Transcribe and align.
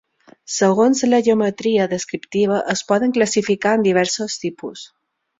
Segons 0.51 1.01
la 1.09 1.17
geometria 1.25 1.85
descriptiva 1.91 2.57
es 2.75 2.81
poden 2.91 3.13
classificar 3.17 3.75
en 3.81 3.85
diversos 3.89 4.39
tipus. 4.45 4.87